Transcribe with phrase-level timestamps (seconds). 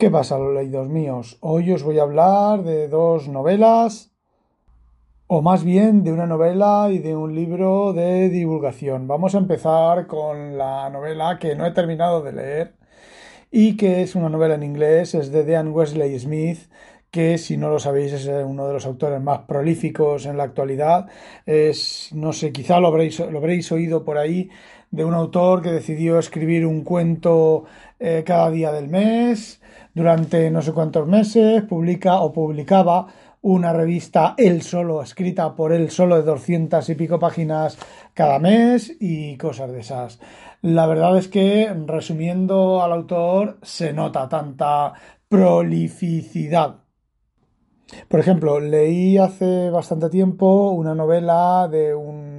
[0.00, 1.36] ¿Qué pasa, los leídos míos?
[1.40, 4.10] Hoy os voy a hablar de dos novelas,
[5.26, 9.06] o más bien de una novela y de un libro de divulgación.
[9.06, 12.76] Vamos a empezar con la novela que no he terminado de leer
[13.50, 16.60] y que es una novela en inglés, es de Dean Wesley Smith,
[17.10, 21.08] que si no lo sabéis es uno de los autores más prolíficos en la actualidad.
[21.44, 24.48] Es, no sé, quizá lo habréis, lo habréis oído por ahí,
[24.90, 27.64] de un autor que decidió escribir un cuento
[27.98, 29.60] eh, cada día del mes
[29.94, 33.06] durante no sé cuántos meses, publica o publicaba
[33.42, 37.78] una revista él solo, escrita por él solo de doscientas y pico páginas
[38.14, 40.20] cada mes y cosas de esas.
[40.62, 44.92] La verdad es que, resumiendo al autor, se nota tanta
[45.28, 46.80] prolificidad.
[48.08, 52.29] Por ejemplo, leí hace bastante tiempo una novela de un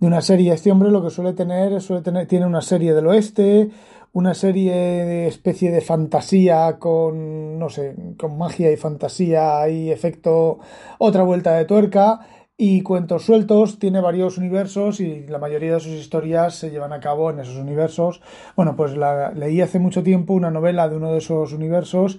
[0.00, 0.52] de una serie.
[0.52, 3.70] Este hombre lo que suele tener, suele tener, tiene una serie del oeste,
[4.12, 10.58] una serie de especie de fantasía con, no sé, con magia y fantasía y efecto,
[10.98, 12.20] otra vuelta de tuerca
[12.62, 17.00] y cuentos sueltos, tiene varios universos y la mayoría de sus historias se llevan a
[17.00, 18.20] cabo en esos universos.
[18.54, 22.18] Bueno, pues la, leí hace mucho tiempo una novela de uno de esos universos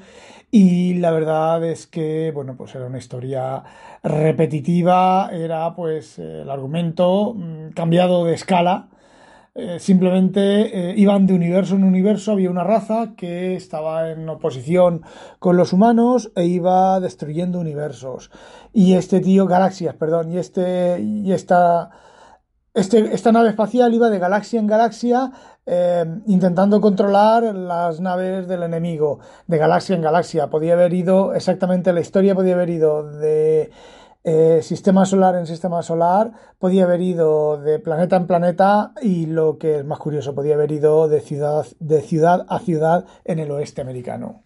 [0.50, 3.62] y la verdad es que, bueno, pues era una historia
[4.02, 8.88] repetitiva, era pues el argumento mm, cambiado de escala
[9.54, 15.02] eh, simplemente eh, iban de universo en universo, había una raza que estaba en oposición
[15.40, 18.32] con los humanos e iba destruyendo universos.
[18.72, 21.90] Y este tío, galaxias, perdón, y este, y esta,
[22.74, 25.32] este, esta nave espacial iba de galaxia en galaxia
[25.66, 30.50] eh, intentando controlar las naves del enemigo, de galaxia en galaxia.
[30.50, 33.70] Podía haber ido, exactamente la historia podía haber ido de
[34.24, 39.58] eh, sistema solar en sistema solar, podía haber ido de planeta en planeta y lo
[39.58, 43.50] que es más curioso, podía haber ido de ciudad, de ciudad a ciudad en el
[43.52, 44.44] oeste americano.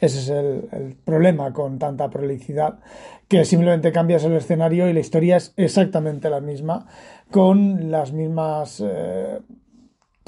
[0.00, 2.78] Ese es el, problema con tanta prolicidad,
[3.26, 6.86] que simplemente cambias el escenario y la historia es exactamente la misma,
[7.30, 9.40] con las mismas eh,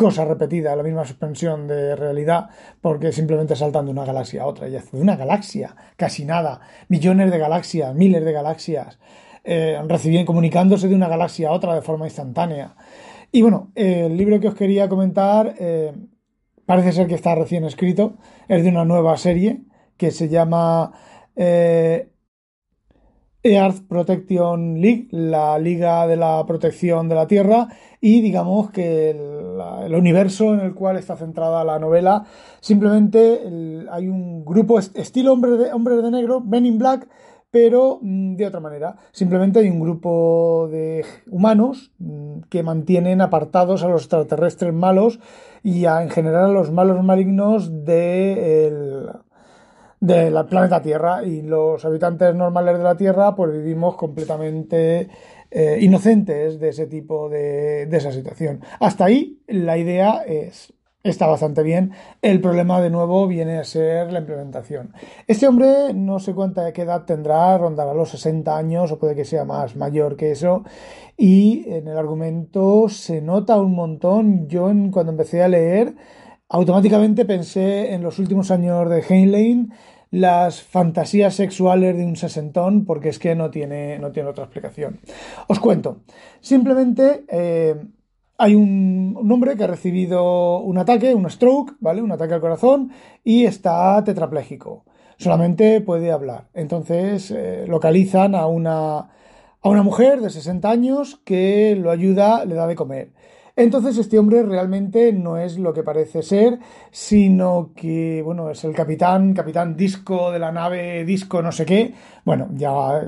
[0.00, 2.48] cosa repetida, la misma suspensión de realidad,
[2.80, 4.66] porque simplemente saltan de una galaxia a otra.
[4.66, 8.98] Y de una galaxia, casi nada, millones de galaxias, miles de galaxias,
[9.44, 12.76] eh, recibiendo, comunicándose de una galaxia a otra de forma instantánea.
[13.30, 15.92] Y bueno, el libro que os quería comentar eh,
[16.64, 18.14] parece ser que está recién escrito,
[18.48, 19.64] es de una nueva serie
[19.98, 20.92] que se llama
[21.36, 22.09] eh,
[23.42, 27.68] Earth Protection League, la Liga de la Protección de la Tierra,
[28.00, 32.24] y digamos que el, universo en el cual está centrada la novela,
[32.60, 33.40] simplemente
[33.90, 37.08] hay un grupo estilo Hombres de, Hombre de Negro, Men in Black,
[37.50, 38.96] pero mm, de otra manera.
[39.12, 45.18] Simplemente hay un grupo de humanos mm, que mantienen apartados a los extraterrestres malos
[45.62, 49.08] y en general a los malos malignos de
[50.00, 55.08] del planeta Tierra y los habitantes normales de la Tierra pues vivimos completamente
[55.50, 58.62] eh, inocentes de ese tipo de, de, esa situación.
[58.80, 60.72] Hasta ahí la idea es
[61.02, 61.92] está bastante bien.
[62.20, 64.92] El problema de nuevo viene a ser la implementación.
[65.26, 69.44] Este hombre no sé cuánta edad tendrá, rondará los 60 años o puede que sea
[69.44, 70.64] más mayor que eso.
[71.16, 74.48] Y en el argumento se nota un montón.
[74.48, 75.94] Yo cuando empecé a leer
[76.50, 79.72] automáticamente pensé en los últimos años de Heinlein
[80.10, 84.98] las fantasías sexuales de un sesentón porque es que no tiene, no tiene otra explicación.
[85.46, 86.00] Os cuento.
[86.40, 87.76] Simplemente eh,
[88.36, 92.02] hay un, hombre que ha recibido un ataque, un stroke, ¿vale?
[92.02, 92.90] Un ataque al corazón
[93.22, 94.84] y está tetrapléjico.
[95.18, 96.48] Solamente puede hablar.
[96.52, 102.56] Entonces eh, localizan a una, a una mujer de 60 años que lo ayuda, le
[102.56, 103.12] da de comer.
[103.56, 106.58] Entonces este hombre realmente no es lo que parece ser,
[106.90, 111.94] sino que, bueno, es el capitán, capitán disco de la nave disco no sé qué.
[112.24, 113.02] Bueno, ya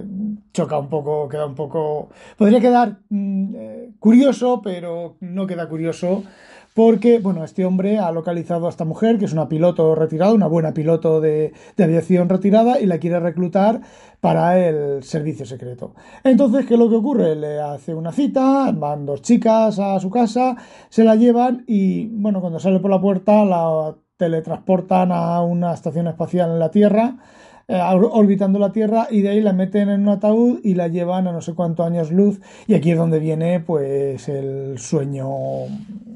[0.52, 2.10] choca un poco, queda un poco...
[2.36, 6.24] Podría quedar mm, eh, curioso, pero no queda curioso
[6.74, 10.46] porque, bueno, este hombre ha localizado a esta mujer, que es una piloto retirada, una
[10.46, 13.82] buena piloto de, aviación retirada, y la quiere reclutar
[14.20, 15.94] para el servicio secreto.
[16.24, 17.36] Entonces, ¿qué es lo que ocurre?
[17.36, 20.56] Le hace una cita, van dos chicas a su casa,
[20.88, 26.06] se la llevan y, bueno, cuando sale por la puerta la teletransportan a una estación
[26.06, 27.16] espacial en la Tierra,
[27.68, 31.26] eh, orbitando la Tierra, y de ahí la meten en un ataúd y la llevan
[31.26, 32.40] a no sé cuántos años luz.
[32.66, 35.26] Y aquí es donde viene pues el sueño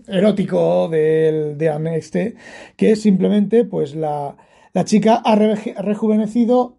[0.08, 2.34] erótico del, de Aneste,
[2.76, 4.36] que es simplemente pues la,
[4.72, 6.78] la chica ha rejuvenecido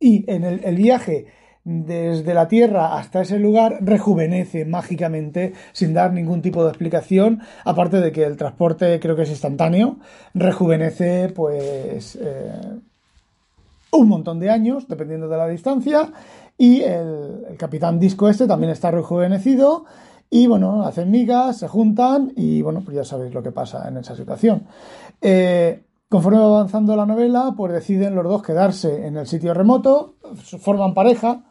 [0.00, 1.26] y en el, el viaje
[1.64, 8.00] desde la Tierra hasta ese lugar rejuvenece mágicamente sin dar ningún tipo de explicación, aparte
[8.00, 9.98] de que el transporte creo que es instantáneo,
[10.32, 12.80] rejuvenece pues eh,
[13.92, 16.10] un montón de años, dependiendo de la distancia,
[16.56, 19.84] y el, capitán disco este también está rejuvenecido,
[20.30, 23.96] y bueno, hacen migas, se juntan, y bueno, pues ya sabéis lo que pasa en
[23.96, 24.66] esa situación.
[25.20, 30.16] Eh, conforme va avanzando la novela, pues deciden los dos quedarse en el sitio remoto,
[30.60, 31.44] forman pareja,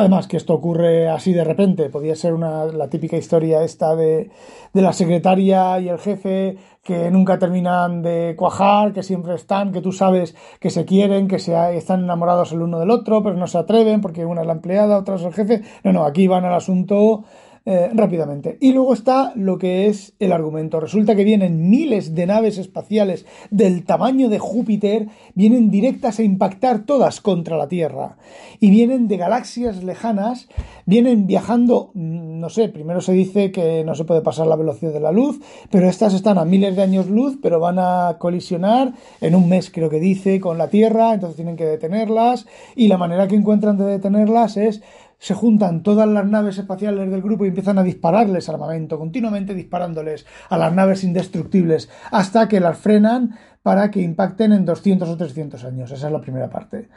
[0.00, 4.30] Además, que esto ocurre así de repente, podía ser una, la típica historia esta de,
[4.72, 9.82] de, la secretaria y el jefe que nunca terminan de cuajar, que siempre están, que
[9.82, 13.46] tú sabes que se quieren, que se, están enamorados el uno del otro, pero no
[13.46, 15.60] se atreven porque una es la empleada, otra es el jefe.
[15.84, 17.24] No, no, aquí van al asunto
[17.66, 18.56] eh, rápidamente.
[18.58, 20.80] Y luego está lo que es el argumento.
[20.80, 26.86] Resulta que vienen miles de naves espaciales del tamaño de Júpiter, vienen directas a impactar
[26.86, 28.16] todas contra la Tierra.
[28.60, 30.48] Y vienen de galaxias lejanas,
[30.86, 34.94] vienen viajando, mm, no sé, primero se dice que no se puede pasar la velocidad
[34.94, 35.38] de la luz,
[35.70, 39.70] pero estas están a miles de años luz, pero van a colisionar en un mes,
[39.70, 42.46] creo que dice, con la Tierra, entonces tienen que detenerlas.
[42.74, 44.80] Y la manera que encuentran de detenerlas es
[45.20, 50.24] se juntan todas las naves espaciales del grupo y empiezan a dispararles armamento, continuamente disparándoles
[50.48, 55.62] a las naves indestructibles, hasta que las frenan para que impacten en 200 o 300
[55.64, 55.92] años.
[55.92, 56.88] Esa es la primera parte.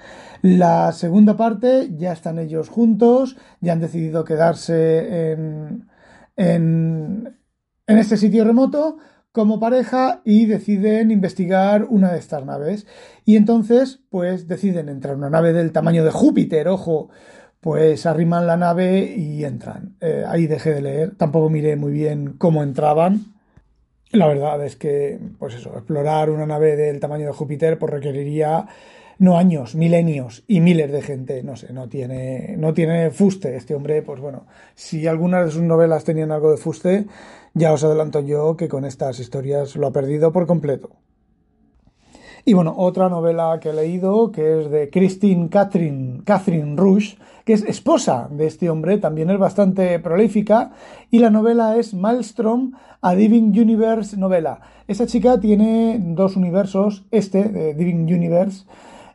[0.42, 5.90] La segunda parte, ya están ellos juntos, ya han decidido quedarse en,
[6.38, 7.38] en,
[7.86, 9.00] en este sitio remoto
[9.34, 12.88] como pareja y deciden investigar una de estas naves.
[13.25, 17.10] Y entonces, pues deciden entrar en una nave del tamaño de Júpiter, ojo,
[17.63, 19.95] pues arriman la nave y entran.
[20.01, 23.33] Eh, ahí dejé de leer, tampoco miré muy bien cómo entraban.
[24.12, 28.68] La verdad es que, pues eso, explorar una nave del tamaño de Júpiter pues requeriría
[29.18, 31.42] no años, milenios y miles de gente.
[31.42, 33.56] No sé, no tiene, no tiene fuste.
[33.56, 34.45] Este hombre, pues bueno,
[34.75, 37.06] si algunas de sus novelas tenían algo de fuste,
[37.54, 40.89] ya os adelanto yo que con estas historias lo ha perdido por completo.
[42.45, 47.54] Y bueno, otra novela que he leído, que es de Christine Catherine, Catherine Rush, que
[47.54, 50.72] es esposa de este hombre, también es bastante prolífica,
[51.10, 54.60] y la novela es Maelstrom, a Diving Universe novela.
[54.90, 58.66] Esa chica tiene dos universos, este, de Diving Universe,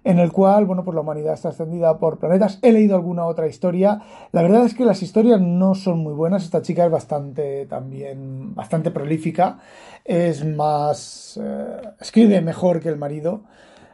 [0.09, 2.59] en el cual, bueno, pues la humanidad está extendida por planetas.
[2.63, 4.01] He leído alguna otra historia.
[4.33, 6.45] La verdad es que las historias no son muy buenas.
[6.45, 9.59] Esta chica es bastante, también, bastante prolífica.
[10.07, 13.43] Es más, eh, escribe mejor que el marido.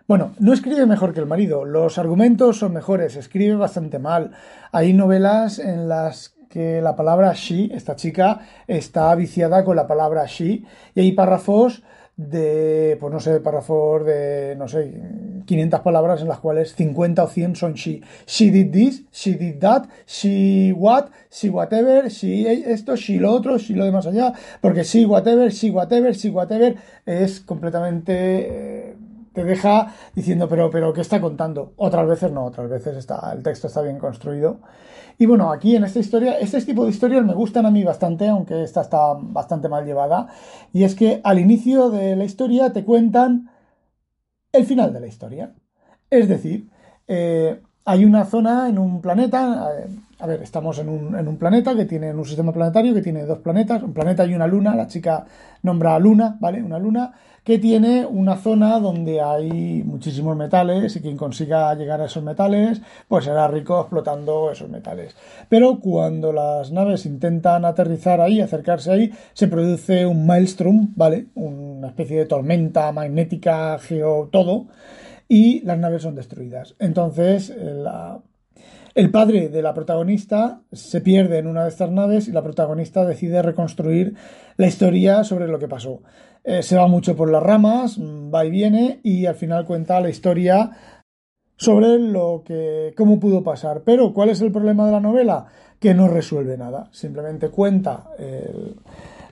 [0.07, 4.31] Bueno, no escribe mejor que el marido, los argumentos son mejores, escribe bastante mal.
[4.71, 8.39] Hay novelas en las que la palabra she, esta chica,
[8.69, 10.63] está viciada con la palabra she,
[10.95, 11.83] y hay párrafos
[12.17, 14.93] de, pues no sé, párrafos de, no sé,
[15.47, 18.03] 500 palabras en las cuales 50 o 100 son she.
[18.27, 23.59] She did this, she did that, she what, she whatever, she esto, she lo otro,
[23.59, 28.91] she lo de más allá, porque she whatever, she whatever, she whatever es completamente...
[28.91, 28.95] Eh,
[29.35, 31.73] te deja diciendo, pero, pero, ¿qué está contando?
[31.77, 34.61] Otras veces no, otras veces está, el texto está bien construido.
[35.19, 38.29] Y bueno, aquí en esta historia, este tipo de historias me gustan a mí bastante,
[38.29, 40.29] aunque esta está bastante mal llevada.
[40.73, 43.51] Y es que al inicio de la historia te cuentan
[44.53, 45.53] el final de la historia.
[46.11, 46.69] Es decir,
[47.09, 49.89] eh, hay una zona en un planeta, eh,
[50.25, 53.27] a ver, estamos en un, en un, planeta que tiene un sistema planetario que tiene
[53.27, 55.27] dos planetas, un planeta y una luna, la chica
[55.61, 56.63] nombra luna, ¿vale?
[56.63, 57.13] Una luna
[57.45, 62.81] que tiene una zona donde hay muchísimos metales y quien consiga llegar a esos metales
[63.07, 65.15] pues será rico explotando esos metales.
[65.51, 71.27] Pero cuando las naves intentan aterrizar ahí, acercarse ahí, se produce un maelstrom, ¿vale?
[71.35, 74.69] Una especie de tormenta magnética, geo, todo,
[75.29, 76.77] y las naves son destruidas.
[76.79, 78.23] Entonces, la
[78.95, 83.05] el padre de la protagonista se pierde en una de estas naves y la protagonista
[83.05, 84.15] decide reconstruir
[84.57, 86.03] la historia sobre lo que pasó.
[86.45, 90.11] Eh, se va mucho por las ramas, va y viene y al final cuenta la
[90.11, 90.71] historia
[91.57, 93.83] sobre lo que cómo pudo pasar.
[93.85, 95.47] Pero ¿cuál es el problema de la novela?
[95.81, 98.11] Que no resuelve nada, simplemente cuenta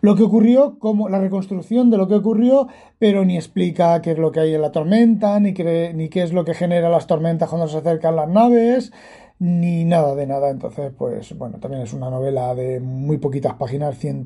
[0.02, 2.66] lo que ocurrió, como la reconstrucción de lo que ocurrió,
[2.99, 6.33] pero ni explica qué es lo que hay en la tormenta, ni, ni qué es
[6.33, 8.92] lo que genera las tormentas cuando se acercan las naves,
[9.39, 10.51] ni nada de nada.
[10.51, 14.25] Entonces, pues bueno, también es una novela de muy poquitas páginas, 100,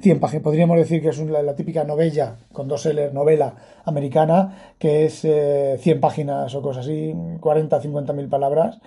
[0.00, 0.42] 100 páginas.
[0.42, 3.54] Podríamos decir que es la, típica novella, con dos L, novela
[3.84, 8.80] americana, que es 100 eh, páginas o cosas así, 40, 50 mil palabras.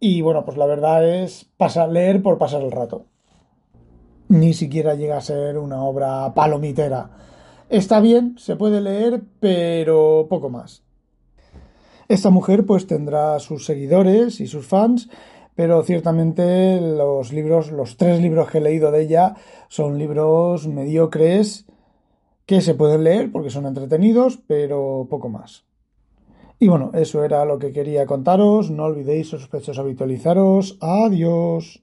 [0.00, 3.06] Y bueno, pues la verdad es pasar, leer por pasar el rato.
[4.28, 7.10] Ni siquiera llega a ser una obra palomitera.
[7.68, 10.87] Está bien, se puede leer, pero poco más.
[12.08, 15.10] Esta mujer pues tendrá sus seguidores y sus fans,
[15.54, 19.34] pero ciertamente los libros, los tres libros que he leído de ella
[19.68, 21.66] son libros mediocres
[22.46, 25.66] que se pueden leer porque son entretenidos, pero poco más.
[26.58, 28.70] Y bueno, eso era lo que quería contaros.
[28.70, 30.78] No olvidéis, sospechosos, habitualizaros.
[30.80, 31.82] Adiós.